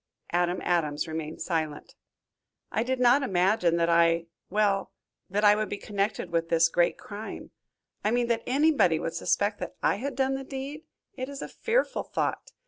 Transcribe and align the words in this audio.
Adam 0.31 0.59
Adams 0.63 1.07
remained 1.07 1.43
silent. 1.43 1.93
"I 2.71 2.81
did 2.81 2.99
not 2.99 3.21
imagine 3.21 3.75
that 3.75 3.87
I 3.87 4.25
well, 4.49 4.91
that 5.29 5.43
I 5.45 5.53
would 5.55 5.69
be 5.69 5.77
connected 5.77 6.31
with 6.31 6.49
this 6.49 6.69
great 6.69 6.97
crime. 6.97 7.51
I 8.03 8.09
mean, 8.09 8.25
that 8.29 8.41
anybody 8.47 8.97
would 8.97 9.13
suspect 9.13 9.59
that 9.59 9.75
I 9.83 9.97
had 9.97 10.15
done 10.15 10.33
the 10.33 10.43
deed. 10.43 10.85
It 11.13 11.29
is 11.29 11.43
a 11.43 11.47
fearful 11.47 12.01
thought! 12.01 12.51